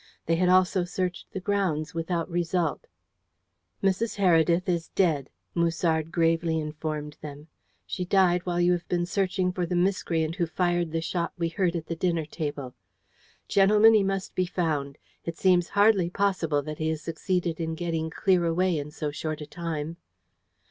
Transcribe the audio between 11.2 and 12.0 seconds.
we heard at the